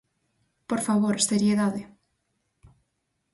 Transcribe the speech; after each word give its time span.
¡Por 0.69 0.79
favor, 0.87 1.15
seriedade! 1.31 1.81